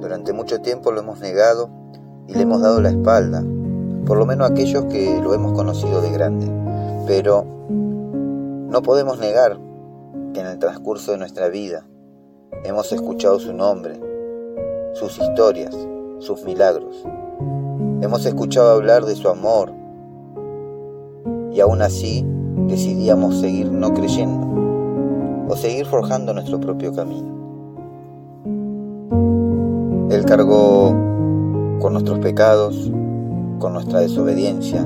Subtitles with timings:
[0.00, 1.70] Durante mucho tiempo lo hemos negado
[2.26, 3.44] y le hemos dado la espalda,
[4.06, 6.46] por lo menos aquellos que lo hemos conocido de grande.
[7.06, 7.44] Pero
[8.70, 9.58] no podemos negar
[10.32, 11.86] que en el transcurso de nuestra vida
[12.64, 14.00] hemos escuchado su nombre,
[14.94, 15.76] sus historias,
[16.18, 17.04] sus milagros.
[18.02, 19.72] Hemos escuchado hablar de su amor
[21.52, 22.24] y aún así
[22.70, 24.46] decidíamos seguir no creyendo
[25.48, 27.28] o seguir forjando nuestro propio camino.
[30.10, 30.94] Él cargó
[31.80, 32.90] con nuestros pecados,
[33.58, 34.82] con nuestra desobediencia,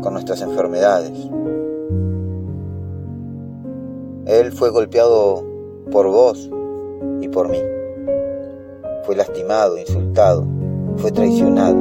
[0.00, 1.28] con nuestras enfermedades.
[4.26, 5.44] Él fue golpeado
[5.90, 6.48] por vos
[7.20, 7.58] y por mí.
[9.04, 10.46] Fue lastimado, insultado,
[10.96, 11.76] fue traicionado.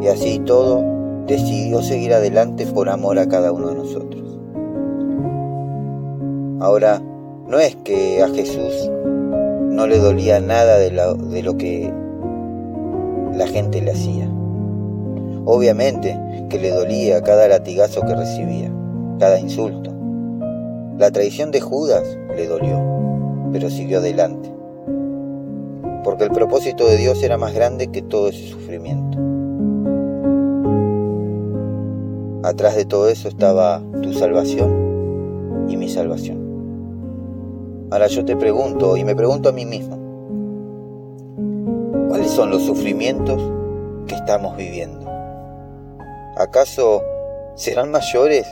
[0.00, 0.97] Y así todo
[1.28, 4.38] decidió seguir adelante por amor a cada uno de nosotros.
[6.60, 7.00] Ahora,
[7.46, 8.90] no es que a Jesús
[9.70, 11.92] no le dolía nada de, de lo que
[13.34, 14.28] la gente le hacía.
[15.44, 18.72] Obviamente que le dolía cada latigazo que recibía,
[19.18, 19.92] cada insulto.
[20.98, 22.80] La traición de Judas le dolió,
[23.52, 24.50] pero siguió adelante.
[26.02, 29.27] Porque el propósito de Dios era más grande que todo ese sufrimiento.
[32.42, 36.38] Atrás de todo eso estaba tu salvación y mi salvación.
[37.90, 39.98] Ahora yo te pregunto y me pregunto a mí mismo,
[42.08, 43.42] ¿cuáles son los sufrimientos
[44.06, 45.10] que estamos viviendo?
[46.36, 47.02] ¿Acaso
[47.56, 48.46] serán mayores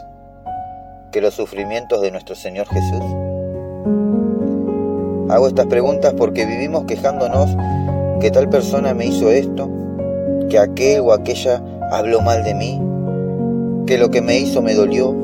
[1.12, 3.04] que los sufrimientos de nuestro Señor Jesús?
[5.28, 7.56] Hago estas preguntas porque vivimos quejándonos
[8.20, 9.68] que tal persona me hizo esto,
[10.48, 11.62] que aquel o aquella
[11.92, 12.80] habló mal de mí,
[13.86, 15.14] que lo que me hizo me dolió,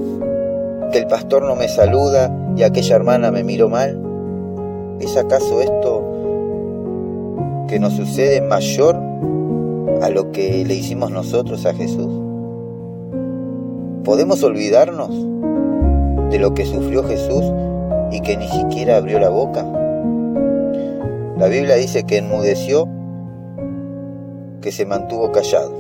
[0.92, 3.98] que el pastor no me saluda y aquella hermana me miró mal?
[5.00, 6.08] ¿Es acaso esto
[7.68, 8.96] que nos sucede mayor
[10.00, 12.08] a lo que le hicimos nosotros a Jesús?
[14.04, 15.10] ¿Podemos olvidarnos
[16.30, 17.44] de lo que sufrió Jesús
[18.12, 19.66] y que ni siquiera abrió la boca?
[21.36, 22.86] La Biblia dice que enmudeció,
[24.60, 25.72] que se mantuvo callado.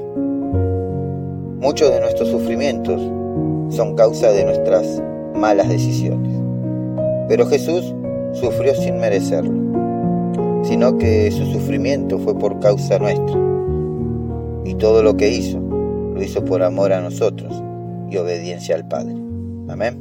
[1.62, 3.00] Muchos de nuestros sufrimientos
[3.72, 5.00] son causa de nuestras
[5.32, 6.32] malas decisiones.
[7.28, 7.94] Pero Jesús
[8.32, 9.54] sufrió sin merecerlo,
[10.64, 13.38] sino que su sufrimiento fue por causa nuestra.
[14.64, 17.62] Y todo lo que hizo, lo hizo por amor a nosotros
[18.10, 19.14] y obediencia al Padre.
[19.68, 20.00] Amén.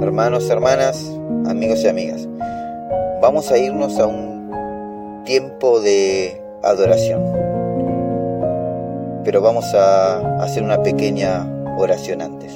[0.00, 1.04] Hermanos, hermanas,
[1.48, 2.28] amigos y amigas,
[3.20, 7.39] vamos a irnos a un tiempo de adoración
[9.24, 11.46] pero vamos a hacer una pequeña
[11.78, 12.52] oración antes.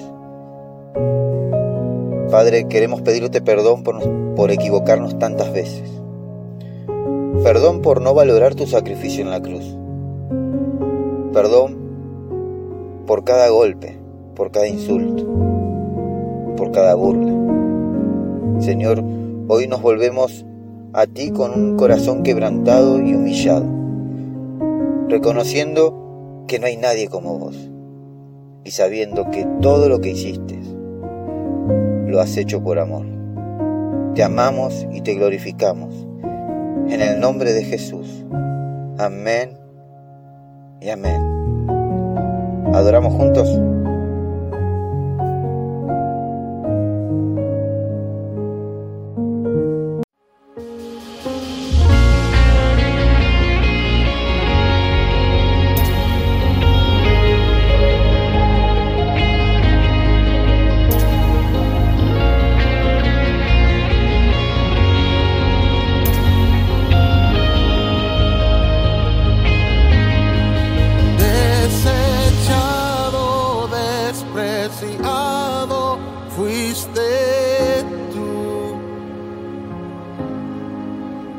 [2.31, 4.01] Padre, queremos pedirte perdón por,
[4.35, 5.91] por equivocarnos tantas veces.
[7.43, 9.77] Perdón por no valorar tu sacrificio en la cruz.
[11.33, 11.77] Perdón
[13.07, 13.99] por cada golpe,
[14.35, 15.25] por cada insulto,
[16.57, 17.33] por cada burla.
[18.61, 19.03] Señor,
[19.49, 20.47] hoy nos volvemos
[20.93, 23.67] a ti con un corazón quebrantado y humillado,
[25.09, 26.04] reconociendo
[26.47, 27.71] que no hay nadie como vos
[28.65, 30.61] y sabiendo que todo lo que hiciste
[32.07, 33.07] lo has hecho por amor.
[34.15, 36.07] Te amamos y te glorificamos.
[36.89, 38.25] En el nombre de Jesús.
[38.99, 39.59] Amén
[40.81, 41.21] y amén.
[42.73, 43.49] ¿Adoramos juntos?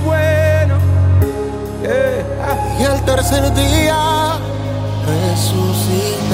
[0.00, 0.76] Bueno.
[2.78, 4.38] Y el tercer día
[5.06, 6.32] resucitaste,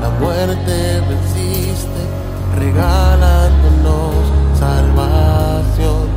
[0.00, 2.02] la muerte venciste,
[2.58, 4.14] regalándonos
[4.58, 6.08] salvación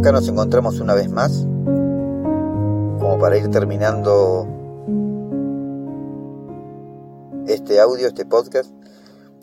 [0.01, 1.47] Acá nos encontramos una vez más,
[2.99, 4.47] como para ir terminando
[7.47, 8.71] este audio, este podcast,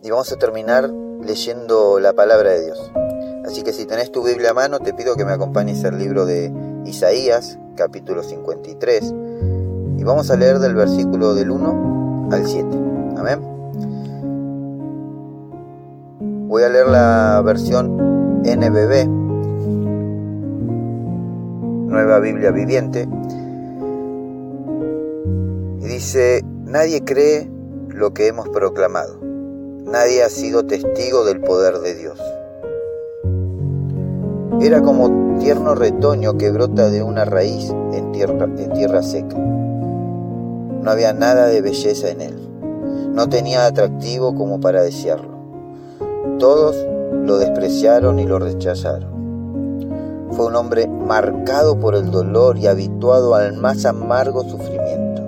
[0.02, 0.90] y vamos a terminar
[1.24, 2.92] leyendo la palabra de Dios.
[3.46, 6.26] Así que si tenés tu Biblia a mano, te pido que me acompañes al libro
[6.26, 6.52] de
[6.86, 9.14] Isaías, capítulo 53,
[10.00, 12.68] y vamos a leer del versículo del 1 al 7.
[13.16, 13.42] Amén.
[16.48, 19.27] Voy a leer la versión NBB,
[21.98, 23.10] Nueva Biblia Viviente,
[25.82, 27.50] y dice, nadie cree
[27.90, 29.18] lo que hemos proclamado,
[29.84, 32.22] nadie ha sido testigo del poder de Dios.
[34.62, 39.36] Era como tierno retoño que brota de una raíz en tierra, en tierra seca.
[39.36, 42.36] No había nada de belleza en él,
[43.12, 45.36] no tenía atractivo como para desearlo.
[46.38, 46.78] Todos
[47.26, 49.17] lo despreciaron y lo rechazaron.
[50.38, 55.24] Fue un hombre marcado por el dolor y habituado al más amargo sufrimiento.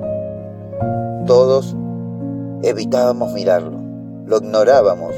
[1.25, 1.75] Todos
[2.61, 3.79] evitábamos mirarlo,
[4.27, 5.15] lo ignorábamos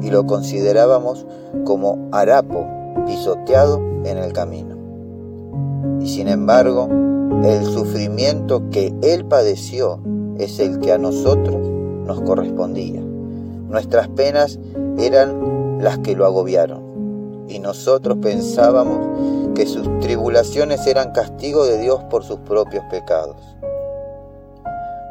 [0.00, 1.26] y lo considerábamos
[1.66, 2.66] como harapo
[3.04, 4.74] pisoteado en el camino.
[6.00, 6.88] Y sin embargo,
[7.44, 10.00] el sufrimiento que él padeció
[10.38, 11.68] es el que a nosotros
[12.06, 13.02] nos correspondía.
[13.68, 14.58] Nuestras penas
[14.96, 16.85] eran las que lo agobiaron
[17.48, 23.36] y nosotros pensábamos que sus tribulaciones eran castigo de Dios por sus propios pecados.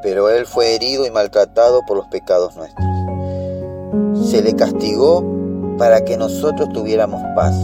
[0.03, 2.85] Pero Él fue herido y maltratado por los pecados nuestros.
[4.29, 5.23] Se le castigó
[5.77, 7.55] para que nosotros tuviéramos paz.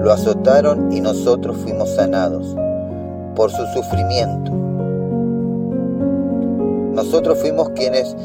[0.00, 2.56] Lo azotaron y nosotros fuimos sanados
[3.36, 4.50] por su sufrimiento.
[6.92, 8.16] Nosotros fuimos quienes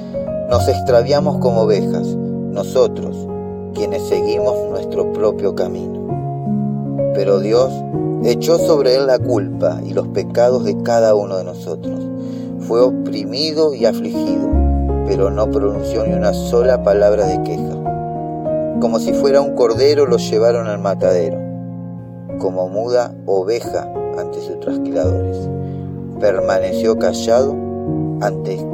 [0.49, 2.07] nos extraviamos como ovejas.
[2.07, 3.15] Nosotros
[3.75, 7.13] quienes seguimos nuestro propio camino.
[7.13, 7.71] Pero Dios
[8.23, 11.99] echó sobre él la culpa y los pecados de cada uno de nosotros.
[12.61, 14.49] Fue oprimido y afligido,
[15.05, 18.79] pero no pronunció ni una sola palabra de queja.
[18.79, 21.37] Como si fuera un cordero lo llevaron al matadero,
[22.39, 25.37] como muda oveja ante sus trasquiladores.
[26.19, 27.55] Permaneció callado
[28.21, 28.65] ante,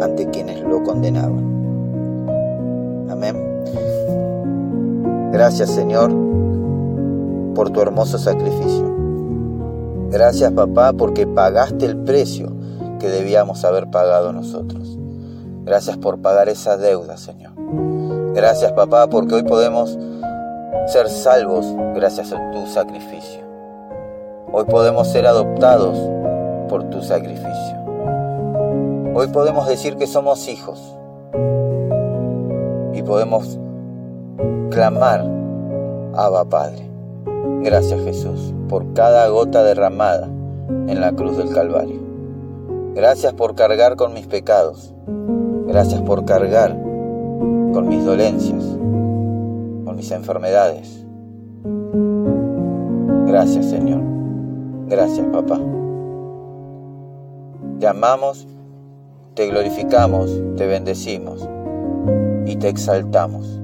[0.00, 1.53] ante quienes lo condenaban.
[5.34, 6.12] Gracias Señor
[7.56, 8.84] por tu hermoso sacrificio.
[10.08, 12.52] Gracias papá porque pagaste el precio
[13.00, 14.96] que debíamos haber pagado nosotros.
[15.64, 17.50] Gracias por pagar esa deuda, Señor.
[18.32, 19.98] Gracias papá porque hoy podemos
[20.86, 23.40] ser salvos gracias a tu sacrificio.
[24.52, 25.98] Hoy podemos ser adoptados
[26.68, 27.82] por tu sacrificio.
[29.16, 30.80] Hoy podemos decir que somos hijos
[32.92, 33.58] y podemos
[34.70, 35.24] clamar,
[36.14, 36.90] Abba Padre.
[37.62, 40.26] Gracias Jesús por cada gota derramada
[40.68, 42.00] en la cruz del Calvario.
[42.94, 44.94] Gracias por cargar con mis pecados.
[45.66, 46.72] Gracias por cargar
[47.72, 48.64] con mis dolencias,
[49.84, 51.04] con mis enfermedades.
[53.26, 54.02] Gracias Señor.
[54.86, 55.58] Gracias papá.
[57.80, 58.46] Te amamos,
[59.34, 61.48] te glorificamos, te bendecimos
[62.46, 63.63] y te exaltamos.